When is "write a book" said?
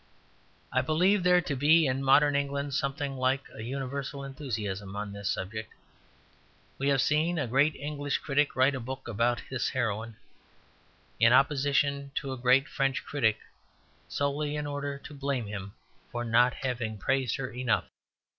8.55-9.07